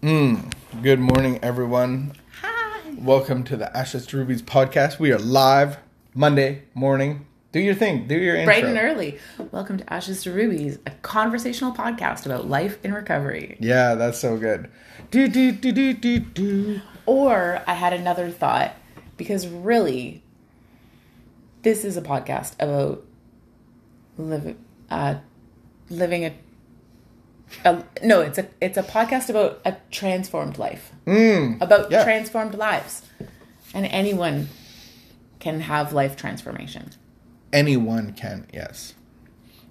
[0.00, 2.12] Good morning, everyone.
[2.40, 2.94] Hi.
[2.98, 5.00] Welcome to the Ashes to Rubies podcast.
[5.00, 5.78] We are live
[6.14, 7.26] Monday morning.
[7.50, 8.06] Do your thing.
[8.06, 8.46] Do your intro.
[8.46, 9.18] Bright and early.
[9.50, 13.56] Welcome to Ashes to Rubies, a conversational podcast about life in recovery.
[13.58, 14.70] Yeah, that's so good.
[15.10, 16.80] Do do do do do do.
[17.04, 18.76] Or I had another thought
[19.16, 20.22] because really,
[21.62, 23.04] this is a podcast about
[24.16, 25.16] living, uh,
[25.90, 26.34] living a,
[27.64, 27.82] a.
[28.02, 32.04] No, it's a it's a podcast about a transformed life, mm, about yeah.
[32.04, 33.02] transformed lives,
[33.74, 34.48] and anyone
[35.38, 36.90] can have life transformation.
[37.52, 38.46] Anyone can.
[38.52, 38.94] Yes.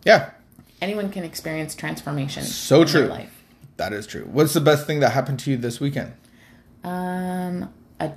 [0.03, 0.29] Yeah,
[0.81, 2.43] Anyone can experience transformation.
[2.43, 3.09] So in their true.
[3.09, 3.43] Life.
[3.77, 4.27] that is true.
[4.31, 6.13] What's the best thing that happened to you this weekend?
[6.83, 8.13] Um, a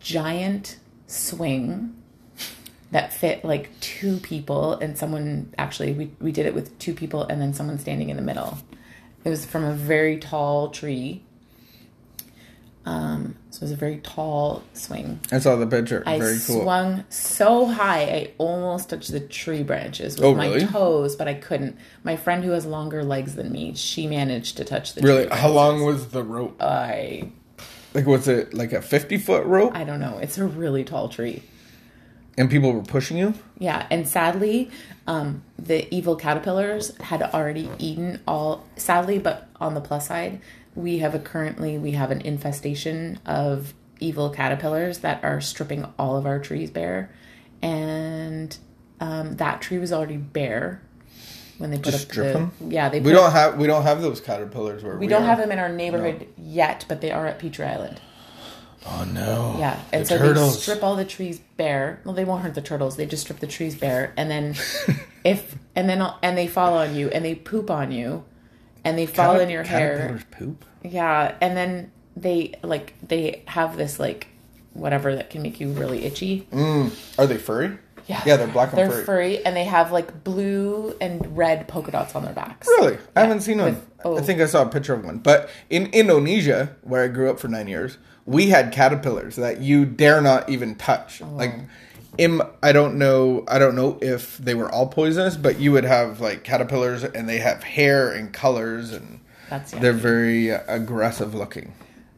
[0.00, 1.94] giant swing
[2.90, 7.24] that fit like two people, and someone actually we we did it with two people,
[7.24, 8.58] and then someone standing in the middle.
[9.24, 11.22] It was from a very tall tree.
[12.86, 15.20] Um, so it was a very tall swing.
[15.30, 16.02] I saw the picture.
[16.06, 16.62] I Very cool.
[16.62, 20.66] swung so high I almost touched the tree branches with Oh, my really?
[20.66, 21.76] toes, but I couldn't.
[22.04, 25.10] My friend who has longer legs than me, she managed to touch the tree.
[25.10, 25.28] Really?
[25.28, 26.56] How long was the rope?
[26.62, 27.30] I
[27.92, 29.72] Like, was it like a fifty foot rope?
[29.74, 30.18] I don't know.
[30.18, 31.42] It's a really tall tree.
[32.38, 33.34] And people were pushing you?
[33.58, 34.70] Yeah, and sadly,
[35.06, 38.66] um, the evil caterpillars had already eaten all.
[38.76, 40.40] Sadly, but on the plus side,
[40.74, 46.16] we have a currently we have an infestation of evil caterpillars that are stripping all
[46.16, 47.10] of our trees bare,
[47.60, 48.56] and
[49.00, 50.80] um, that tree was already bare
[51.58, 52.52] when they put Just up strip the them?
[52.70, 55.26] yeah they We don't have we don't have those caterpillars where we, we don't are.
[55.26, 58.00] have them in our neighborhood yet, but they are at Petrie Island.
[58.86, 59.56] Oh no!
[59.58, 60.54] Yeah, and The so turtles.
[60.56, 62.00] they strip all the trees bare.
[62.04, 62.96] Well, they won't hurt the turtles.
[62.96, 64.54] They just strip the trees bare, and then
[65.24, 68.24] if and then and they fall on you and they poop on you,
[68.84, 70.20] and they fall Caterp- in your hair.
[70.30, 70.64] Poop.
[70.82, 74.28] Yeah, and then they like they have this like
[74.72, 76.46] whatever that can make you really itchy.
[76.52, 76.90] Mm.
[77.18, 77.76] Are they furry?
[78.06, 79.04] Yeah, Yeah, they're black and They're furry.
[79.04, 82.66] furry, and they have like blue and red polka dots on their backs.
[82.66, 82.96] Really?
[83.14, 83.74] I haven't seen one.
[83.74, 84.16] with- oh.
[84.18, 85.18] I think I saw a picture of one.
[85.18, 87.98] But in Indonesia, where I grew up for nine years,
[88.30, 91.20] we had caterpillars that you dare not even touch.
[91.22, 91.26] Oh.
[91.34, 91.54] Like,
[92.18, 93.44] im, I don't know.
[93.48, 97.28] I don't know if they were all poisonous, but you would have like caterpillars, and
[97.28, 99.98] they have hair and colors, and That's they're yucky.
[100.10, 101.72] very uh, aggressive looking.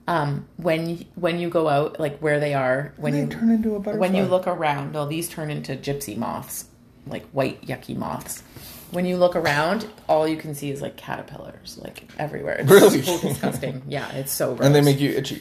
[0.09, 3.77] um when when you go out like where they are when They you turn into
[3.77, 4.01] a butterfly.
[4.01, 6.65] when you look around well these turn into gypsy moths
[7.07, 8.43] like white yucky moths
[8.91, 13.01] when you look around all you can see is like caterpillars like everywhere it's Really?
[13.03, 15.41] so disgusting yeah it's so gross and they make you itchy.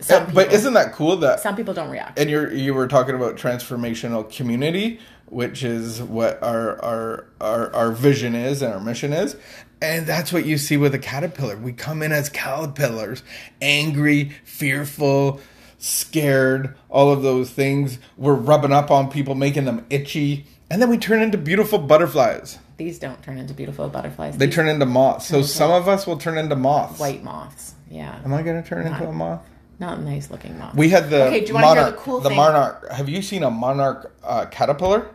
[0.00, 2.18] Some Uh, but isn't that cool that some people don't react.
[2.18, 7.92] And you're you were talking about transformational community which is what our our our, our
[7.92, 9.36] vision is and our mission is.
[9.82, 11.56] And that's what you see with a caterpillar.
[11.56, 13.22] We come in as caterpillars
[13.60, 15.40] angry fearful
[15.76, 17.98] scared all of those things.
[18.16, 20.46] We're rubbing up on people making them itchy.
[20.70, 22.58] And then we turn into beautiful butterflies.
[22.78, 24.38] These don't turn into beautiful butterflies.
[24.38, 25.26] They These turn into moths.
[25.26, 26.98] So some of us will turn into moths.
[26.98, 27.74] white moths.
[27.90, 28.18] Yeah.
[28.24, 29.46] Am i going to turn into a moth
[29.78, 31.96] not nice looking moths We had the Okay, do you wanna hear monarch.
[31.96, 32.36] the cool the thing?
[32.36, 32.90] monarch.
[32.90, 35.10] Have you seen a monarch uh, caterpillar?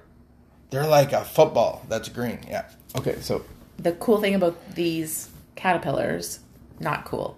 [0.69, 2.39] They're like a football that's green.
[2.47, 2.65] Yeah.
[2.97, 3.43] Okay, so
[3.77, 6.39] the cool thing about these caterpillars
[6.79, 7.37] not cool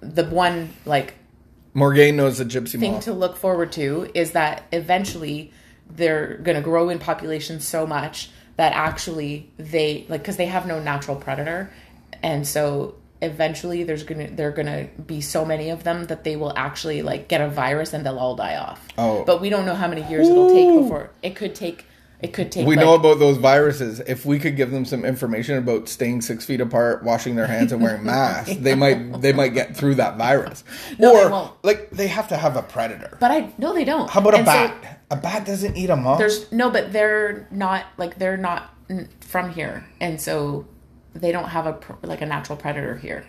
[0.00, 1.14] the one like
[1.74, 3.04] Morgan knows the gypsy thing moth.
[3.04, 5.52] to look forward to is that eventually
[5.90, 10.66] they're going to grow in population so much that actually they like because they have
[10.66, 11.72] no natural predator
[12.22, 16.52] and so eventually there's gonna they're gonna be so many of them that they will
[16.56, 19.24] actually like get a virus and they'll all die off Oh.
[19.24, 21.84] but we don't know how many years it'll take before it could take
[22.20, 24.00] it could take we like, know about those viruses.
[24.00, 27.70] If we could give them some information about staying six feet apart, washing their hands,
[27.70, 30.64] and wearing masks, they might they might get through that virus.
[30.98, 31.52] No, they or won't.
[31.64, 33.16] like they have to have a predator.
[33.20, 35.00] but i no they don't How about a And so bat?
[35.12, 36.18] a bat doesn't eat a moth.
[36.18, 38.74] there's no but they're not like they're not
[39.20, 40.66] from here and so
[41.14, 43.24] they don't have a like a natural predator here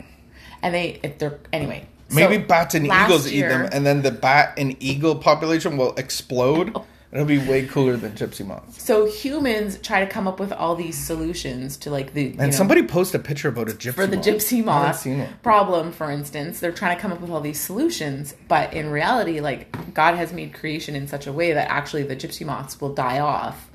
[0.62, 4.09] and they if they're anyway so Maybe bats and eagles eat them, and then the
[4.09, 6.76] bat and eagle population will explode.
[7.11, 8.81] It'll be way cooler than gypsy moths.
[8.84, 12.37] so humans try to come up with all these solutions to like the you And
[12.37, 14.25] know, somebody post a picture about a gypsy for the moth.
[14.25, 15.08] gypsy moth
[15.43, 19.40] problem for instance they're trying to come up with all these solutions but in reality
[19.40, 22.93] like god has made creation in such a way that actually the gypsy moths will
[22.93, 23.72] die off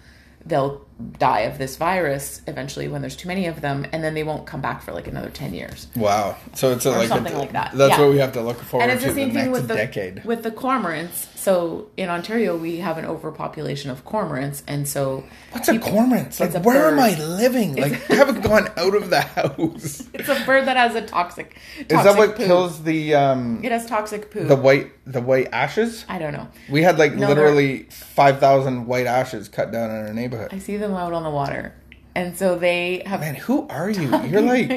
[0.46, 0.84] they'll
[1.18, 4.46] die of this virus eventually when there's too many of them, and then they won't
[4.46, 5.88] come back for like another ten years.
[5.96, 6.36] Wow.
[6.54, 7.72] So it's a, like something a, like that.
[7.72, 8.00] That's Yeah.
[8.02, 8.92] what we have to look forward to.
[8.92, 10.24] And it's the same the thing with the decade.
[10.24, 11.26] with the cormorants.
[11.44, 16.40] So in Ontario, we have an overpopulation of cormorants, and so What's a cormorant?
[16.40, 16.98] Like, where am.
[16.98, 17.76] I living?
[17.76, 20.08] Like, I haven't gone out of the house.
[20.14, 21.58] it's a bird that has a toxic.
[21.76, 22.46] toxic Is that what poo.
[22.46, 24.44] kills the um It has toxic poo.
[24.46, 26.06] the white the white ashes?
[26.08, 26.48] I don't know.
[26.70, 30.48] We had like No, literally five thousand white ashes cut down in our neighborhood.
[30.50, 31.74] I see them out on the water,
[32.14, 33.20] and so they have.
[33.20, 34.08] Man, who are you?
[34.30, 34.70] You're like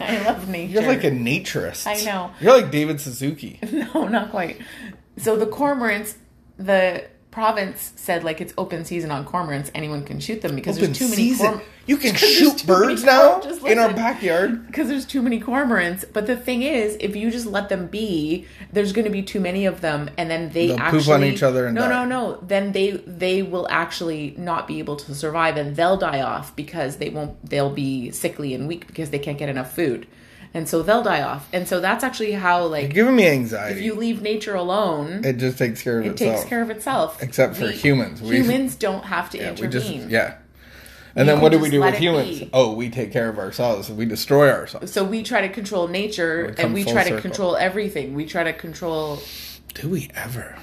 [0.00, 0.72] I love nature.
[0.80, 1.86] you're like a naturist.
[1.86, 2.30] I know.
[2.40, 3.58] You're like David Suzuki.
[3.70, 4.56] No, not quite.
[5.18, 6.14] So the cormorants,
[6.56, 9.70] the province said like it's open season on cormorants.
[9.74, 11.46] Anyone can shoot them because Open there's too season.
[11.46, 11.58] many.
[11.58, 14.66] Corm- you can shoot birds now in our backyard.
[14.66, 16.04] because there's too many cormorants.
[16.12, 19.40] But the thing is, if you just let them be, there's going to be too
[19.40, 21.88] many of them, and then they They'll poop actually on each other and no, die.
[21.88, 22.38] no, no.
[22.42, 26.96] Then they they will actually not be able to survive, and they'll die off because
[26.96, 27.42] they won't.
[27.48, 30.06] They'll be sickly and weak because they can't get enough food,
[30.54, 31.48] and so they'll die off.
[31.52, 33.78] And so that's actually how You're like giving me anxiety.
[33.78, 36.30] if you leave nature alone, it just takes care of it itself.
[36.30, 37.22] It takes care of itself.
[37.22, 38.20] Except for humans.
[38.22, 39.70] We- humans don't have to Yeah, we intervene.
[40.00, 40.34] just yeah.
[41.16, 42.38] And You then what do we do with humans?
[42.38, 42.50] be.
[42.52, 43.90] Oh, we take care of ourselves.
[43.90, 44.92] We destroy ourselves.
[44.92, 48.14] So we try to control nature, come and we try to control everything.
[48.14, 49.20] We try to control
[49.74, 50.56] Do we ever?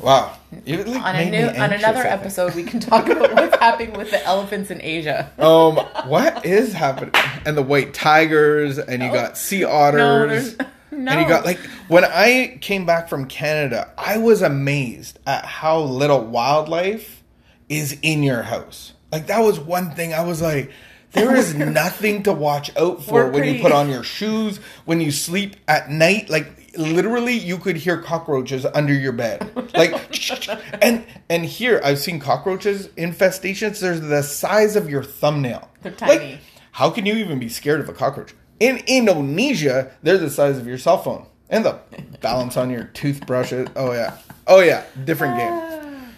[0.00, 0.36] Wow.
[0.64, 2.54] Like, on a new on another episode.
[2.54, 5.32] We can talk about what's happening with the elephants in Asia.
[5.38, 5.76] Um,
[6.08, 7.12] what is happening?
[7.48, 10.58] And the white tigers, and you got sea otters.
[10.58, 10.70] No, no.
[10.90, 11.58] And you got like
[11.88, 17.22] when I came back from Canada, I was amazed at how little wildlife
[17.68, 18.94] is in your house.
[19.12, 20.72] Like that was one thing I was like,
[21.12, 25.00] there is nothing to watch out for We're when you put on your shoes, when
[25.00, 26.28] you sleep at night.
[26.30, 26.46] Like
[26.76, 29.70] literally, you could hear cockroaches under your bed.
[29.74, 29.92] Like,
[30.82, 33.80] and and here I've seen cockroaches infestations.
[33.80, 35.68] There's the size of your thumbnail.
[35.82, 36.40] They're Like, tiny.
[36.78, 38.34] How can you even be scared of a cockroach?
[38.60, 41.26] In Indonesia, they're the size of your cell phone.
[41.50, 41.80] And the
[42.20, 43.68] balance on your toothbrushes.
[43.74, 44.16] Oh yeah.
[44.46, 44.84] Oh yeah.
[45.04, 45.50] Different game.
[45.52, 46.12] Ah.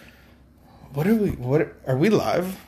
[0.93, 2.61] What are we what are we live?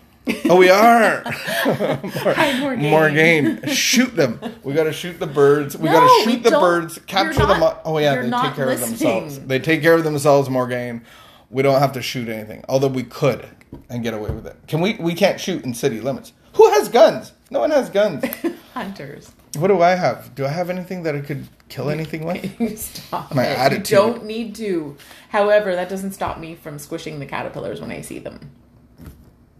[0.49, 1.23] Oh we are.
[1.27, 2.91] Hi, Morgan.
[2.91, 3.69] Morgan.
[3.69, 4.41] Shoot them.
[4.62, 5.77] We gotta shoot the birds.
[5.77, 8.81] We No, gotta we shoot the birds, capture them Oh yeah, they take care of
[8.81, 9.39] themselves.
[9.41, 11.05] They take care of themselves, Morgan.
[11.50, 12.65] We don't have to shoot anything.
[12.71, 13.47] Although we could
[13.91, 14.56] and get away with it.
[14.67, 16.33] Can we we can't shoot in city limits.
[16.55, 17.33] Who has guns?
[17.53, 18.25] No one has guns.
[18.73, 19.31] Hunters.
[19.59, 20.35] What do I have?
[20.35, 22.43] Do I have anything that I could kill anything with?
[22.61, 23.35] You stop.
[23.35, 23.59] My it.
[23.59, 23.91] attitude.
[23.91, 24.97] You don't need to.
[25.29, 28.53] However, that doesn't stop me from squishing the caterpillars when I see them.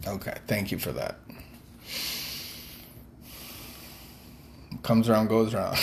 [0.06, 1.19] Okay, thank you for that.
[4.83, 5.77] Comes around, goes around.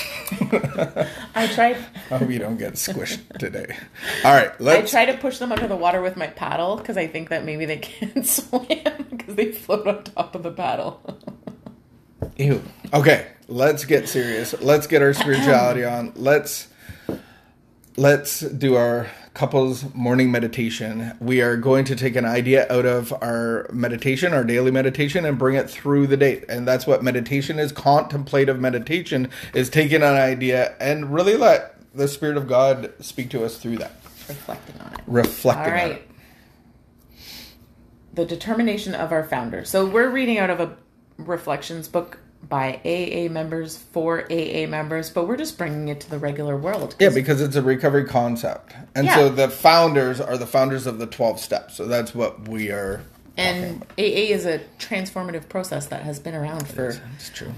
[1.36, 1.78] I tried.
[2.12, 3.78] I hope you don't get squished today.
[4.26, 4.94] All right, let's.
[4.94, 7.46] I try to push them under the water with my paddle because I think that
[7.46, 8.68] maybe they can't swim
[9.12, 11.19] because they float on top of the paddle.
[12.39, 12.63] Ew.
[12.94, 14.56] Okay, let's get serious.
[14.62, 16.13] Let's get our spirituality on.
[16.15, 16.69] Let's
[17.97, 21.18] let's do our couples morning meditation.
[21.19, 25.38] We are going to take an idea out of our meditation, our daily meditation, and
[25.38, 26.45] bring it through the day.
[26.47, 27.74] And that's what meditation is.
[27.74, 33.44] Contemplative meditation is taking an idea and really let the Spirit of God speak to
[33.44, 33.91] us through that.
[34.30, 35.01] Reflecting on it.
[35.07, 35.91] Reflecting All on right.
[35.91, 36.09] it.
[38.13, 39.65] The determination of our founder.
[39.65, 40.77] So we're reading out of a
[41.18, 42.18] reflections book
[42.50, 46.96] by AA members for AA members, but we're just bringing it to the regular world.
[47.00, 48.74] Yeah, because it's a recovery concept.
[48.96, 49.16] And Yeah.
[49.16, 51.75] so the founders are the founders of the 12 steps.
[51.75, 53.01] So that's what we are.
[53.38, 57.00] And AA is a transformative process that has been around for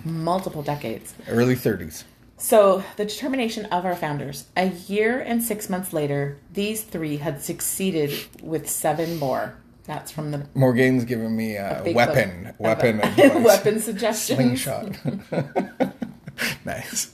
[0.06, 1.16] multiple decades.
[1.28, 2.04] Early 30s.
[2.38, 4.46] So, the determination of our founders.
[4.58, 9.54] A year and six months later, these three had succeeded with seven more.
[9.92, 12.60] That's from the Morgan's giving me a, big weapon, book.
[12.60, 14.38] weapon, A- weapon suggestions.
[14.38, 14.98] slingshot.
[16.66, 17.12] nice.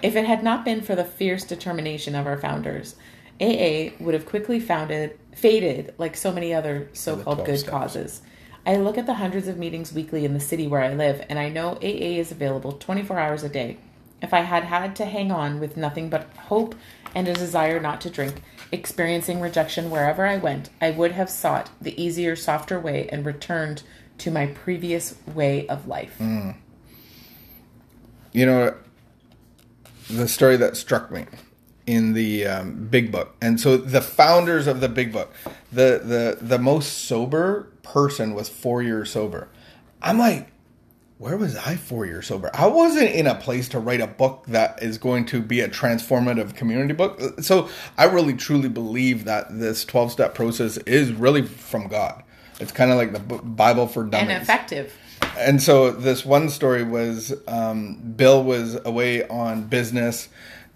[0.00, 2.94] If it had not been for the fierce determination of our founders,
[3.40, 7.68] AA would have quickly founded, faded like so many other so-called good steps.
[7.68, 8.22] causes.
[8.64, 11.40] I look at the hundreds of meetings weekly in the city where I live, and
[11.40, 13.78] I know AA is available 24 hours a day.
[14.22, 16.74] If I had had to hang on with nothing but hope
[17.14, 18.42] and a desire not to drink,
[18.72, 23.82] experiencing rejection wherever I went, I would have sought the easier, softer way and returned
[24.18, 26.16] to my previous way of life.
[28.32, 28.74] You know,
[30.08, 31.26] the story that struck me
[31.86, 35.32] in the um, Big Book, and so the founders of the Big Book,
[35.70, 39.48] the the the most sober person was four years sober.
[40.02, 40.50] I'm like,
[41.24, 42.50] where was I four years sober?
[42.52, 45.68] I wasn't in a place to write a book that is going to be a
[45.70, 47.40] transformative community book.
[47.40, 52.22] So I really truly believe that this 12 step process is really from God.
[52.60, 54.34] It's kind of like the Bible for dummies.
[54.34, 54.94] and effective.
[55.38, 60.28] And so this one story was um, Bill was away on business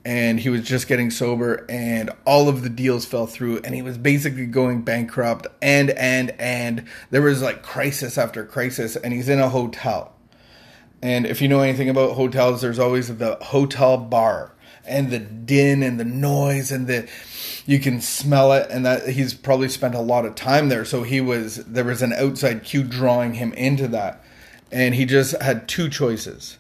[0.03, 3.83] and he was just getting sober and all of the deals fell through and he
[3.83, 9.29] was basically going bankrupt and and and there was like crisis after crisis and he's
[9.29, 10.15] in a hotel.
[11.03, 14.53] And if you know anything about hotels, there's always the hotel bar
[14.85, 17.09] and the din and the noise and the
[17.67, 18.71] you can smell it.
[18.71, 20.85] And that he's probably spent a lot of time there.
[20.85, 24.25] So he was there was an outside cue drawing him into that.
[24.73, 26.59] And he just had two choices.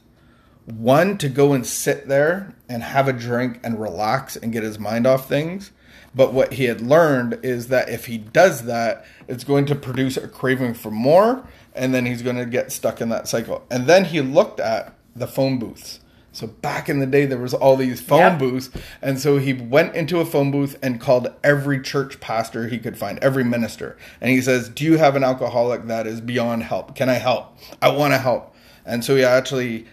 [0.64, 4.78] One to go and sit there and have a drink and relax and get his
[4.78, 5.72] mind off things
[6.14, 10.16] but what he had learned is that if he does that it's going to produce
[10.16, 13.86] a craving for more and then he's going to get stuck in that cycle and
[13.86, 16.00] then he looked at the phone booths
[16.38, 18.38] so back in the day, there was all these phone Yep.
[18.38, 18.70] booths,
[19.02, 22.96] and so he went into a phone booth and called every church pastor he could
[22.96, 26.94] find, every minister, and he says, "Do you have an alcoholic that is beyond help?
[26.94, 27.58] Can I help?
[27.82, 28.54] I want to help."
[28.86, 29.86] And so he actually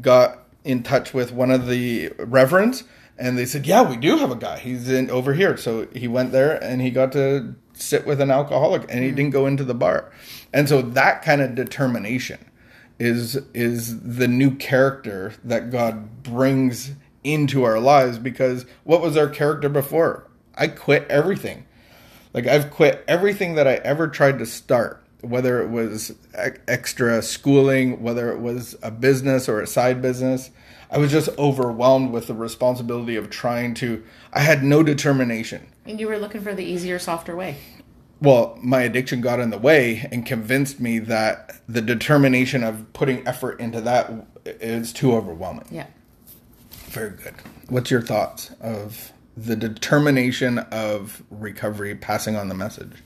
[0.00, 2.82] got in touch with one of the reverends,
[3.18, 4.58] and they said, "Yeah, we do have a guy.
[4.58, 8.30] He's in over here." So he went there and he got to sit with an
[8.30, 9.16] alcoholic, and he hmm.
[9.16, 10.12] didn't go into the bar.
[10.52, 12.38] And so that kind of determination
[12.98, 16.92] is is the new character that God brings
[17.24, 20.30] into our lives because what was our character before?
[20.54, 21.66] I quit everything.
[22.32, 26.12] Like I've quit everything that I ever tried to start, whether it was
[26.68, 30.50] extra schooling, whether it was a business or a side business.
[30.90, 35.66] I was just overwhelmed with the responsibility of trying to I had no determination.
[35.86, 37.56] And you were looking for the easier, softer way.
[38.20, 43.26] Well, my addiction got in the way and convinced me that the determination of putting
[43.26, 44.10] effort into that
[44.46, 45.66] is too overwhelming.
[45.70, 45.86] Yeah.
[46.86, 47.34] Very good.
[47.68, 53.02] What's your thoughts of the determination of recovery, passing on the message?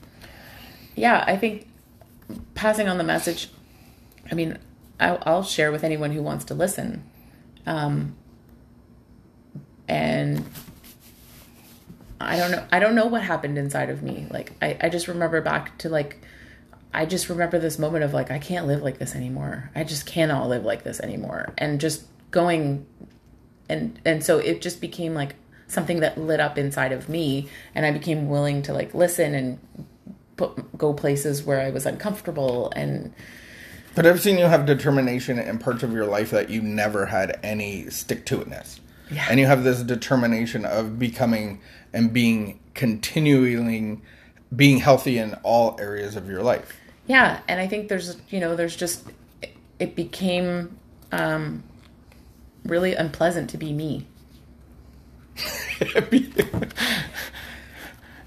[0.95, 1.67] Yeah, I think
[2.53, 3.49] passing on the message.
[4.31, 4.57] I mean,
[4.99, 7.03] I'll, I'll share with anyone who wants to listen.
[7.69, 8.15] Um,
[9.87, 10.43] and
[12.19, 12.65] I don't know.
[12.71, 14.27] I don't know what happened inside of me.
[14.29, 16.19] Like, I, I just remember back to like,
[16.93, 19.69] I just remember this moment of like, I can't live like this anymore.
[19.75, 21.53] I just cannot live like this anymore.
[21.59, 22.87] And just going,
[23.69, 25.35] and and so it just became like
[25.67, 29.59] something that lit up inside of me, and I became willing to like listen and
[30.37, 33.13] put, go places where I was uncomfortable and
[33.95, 37.39] But I've seen you have determination in parts of your life that you never had
[37.43, 38.79] any stick to itness.
[39.11, 39.25] Yeah.
[39.29, 41.59] And you have this determination of becoming
[41.93, 44.01] and being continuing
[44.55, 46.75] being healthy in all areas of your life.
[47.07, 49.03] yeah and i think there's you know there's just
[49.79, 50.77] it became
[51.11, 51.61] um
[52.65, 54.07] really unpleasant to be me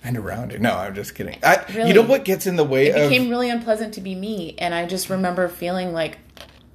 [0.05, 0.61] and around it.
[0.61, 1.39] No, I'm just kidding.
[1.43, 4.01] I, You know what gets in the way of it of became really unpleasant to
[4.01, 6.19] be me and i just remember feeling like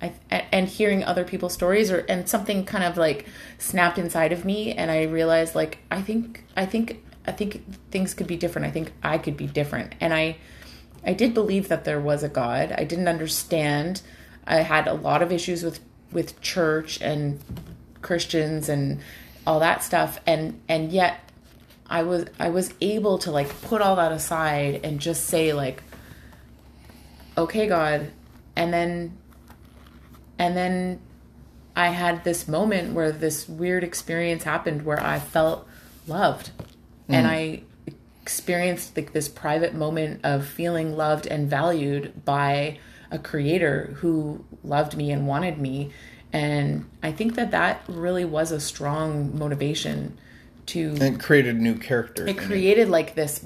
[0.01, 0.13] I,
[0.51, 3.25] and hearing other people's stories or and something kind of like
[3.57, 8.13] snapped inside of me and i realized like i think i think i think things
[8.13, 8.67] could be different.
[8.67, 9.95] I think i could be different.
[9.99, 10.37] And i
[11.05, 12.73] i did believe that there was a god.
[12.77, 14.01] I didn't understand.
[14.45, 15.79] I had a lot of issues with
[16.11, 17.39] with church and
[18.01, 18.99] christians and
[19.45, 20.19] all that stuff.
[20.27, 21.26] And and yet
[21.89, 25.83] i was i was able to like put all that aside and just say like
[27.37, 28.11] okay god.
[28.55, 29.17] And then
[30.39, 30.99] and then
[31.75, 35.67] i had this moment where this weird experience happened where i felt
[36.07, 36.51] loved.
[37.07, 37.29] And mm.
[37.29, 37.63] i
[38.21, 42.77] experienced like this private moment of feeling loved and valued by
[43.09, 45.91] a creator who loved me and wanted me.
[46.33, 50.17] And i think that that really was a strong motivation
[50.67, 52.29] to it created new characters.
[52.29, 52.37] it.
[52.37, 53.45] created like this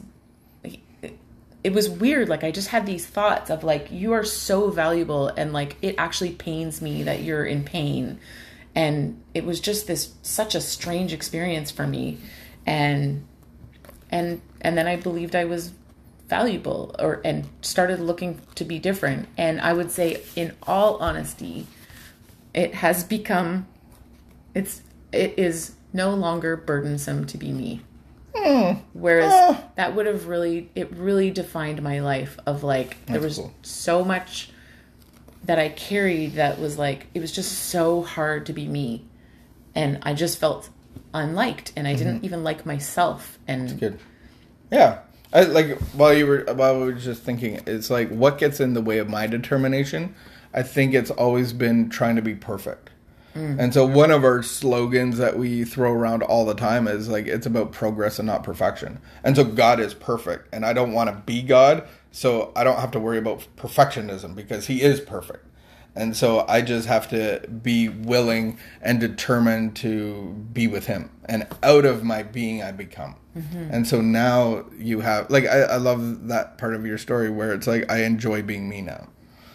[1.63, 5.27] it was weird like i just had these thoughts of like you are so valuable
[5.27, 8.19] and like it actually pains me that you're in pain.
[8.73, 12.19] And it was just this such a strange experience for me.
[12.65, 13.27] And
[14.09, 15.73] and and then i believed i was
[16.27, 19.27] valuable or and started looking to be different.
[19.37, 21.67] And i would say in all honesty
[22.53, 23.67] it has become
[24.53, 27.81] it's it is no longer burdensome to be me
[28.35, 28.73] hmm.
[28.93, 29.63] whereas Oh.
[29.75, 33.53] that would have really it really defined my life of like there was cool.
[33.61, 34.49] so much
[35.43, 39.05] that i carried that was like it was just so hard to be me
[39.75, 40.69] and i just felt
[41.13, 42.25] unliked and i didn't mm-hmm.
[42.25, 43.99] even like myself and Good.
[44.71, 44.99] Yeah.
[45.33, 48.73] I like while you were while we were just thinking, it's like what gets in
[48.73, 50.15] the way of my determination?
[50.53, 52.89] I think it's always been trying to be perfect.
[53.33, 53.59] Hmm.
[53.59, 57.27] And so one of our slogans that we throw around all the time is like
[57.27, 58.99] it's about progress and not perfection.
[59.23, 62.79] And so God is perfect and I don't want to be God, so I don't
[62.79, 65.45] have to worry about perfectionism because he is perfect.
[65.95, 71.09] And so I just have to be willing and determined to be with him.
[71.25, 73.15] And out of my being, I become.
[73.37, 73.73] Mm-hmm.
[73.73, 77.53] And so now you have, like, I, I love that part of your story where
[77.53, 79.07] it's like, I enjoy being me now.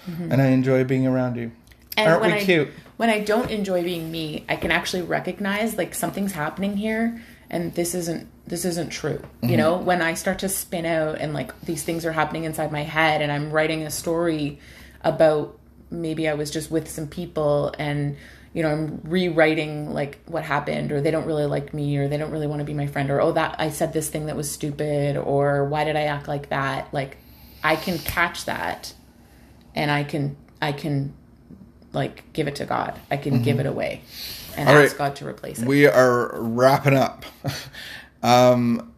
[0.07, 0.33] Mm-hmm.
[0.33, 1.53] And I enjoy being around you.
[1.97, 2.69] And Aren't we I, cute?
[2.97, 7.75] When I don't enjoy being me, I can actually recognize like something's happening here and
[7.75, 9.19] this isn't this isn't true.
[9.19, 9.49] Mm-hmm.
[9.49, 12.73] You know, when I start to spin out and like these things are happening inside
[12.73, 14.61] my head and I'm writing a story
[15.03, 15.59] about
[15.91, 18.17] maybe I was just with some people and
[18.53, 22.17] you know, I'm rewriting like what happened or they don't really like me or they
[22.17, 24.37] don't really want to be my friend or oh that I said this thing that
[24.37, 26.93] was stupid or why did I act like that?
[26.93, 27.19] Like
[27.63, 28.95] I can catch that
[29.75, 31.13] and I can I can
[31.97, 32.99] like give it to God.
[33.11, 34.03] I can give it away
[34.57, 34.77] and Mm-hmm.
[34.77, 34.99] All ask right.
[34.99, 35.69] God to replace it.
[35.69, 37.25] We are wrapping up.
[38.23, 38.93] um,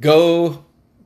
[0.00, 0.64] go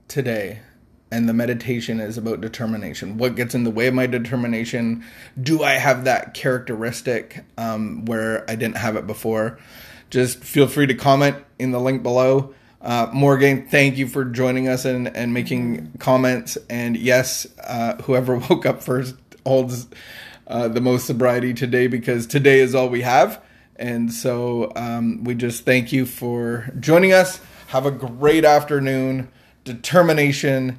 [0.09, 0.61] today.
[1.09, 3.16] And the meditation is about determination.
[3.16, 5.05] What gets in the way of my determination?
[5.40, 9.59] Do I have that characteristic um, where I didn't have it before?
[10.11, 12.55] Just feel free to comment in the link below.
[12.83, 16.59] Uh, Morgan, thank you for joining us and, and making comments.
[16.69, 19.14] And yes, uh, whoever woke up first
[19.45, 19.87] holds
[20.47, 23.43] uh, the most sobriety today because today is all we have.
[23.76, 27.41] And so um, we just thank you for joining us.
[27.69, 29.29] Have a great afternoon.
[29.65, 30.79] Determination.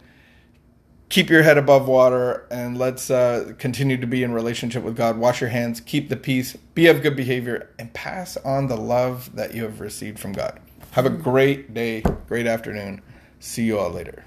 [1.09, 5.17] Keep your head above water and let's uh, continue to be in relationship with God.
[5.17, 9.33] Wash your hands, keep the peace, be of good behavior, and pass on the love
[9.35, 10.59] that you have received from God.
[10.91, 13.01] Have a great day, great afternoon.
[13.39, 14.25] See you all later.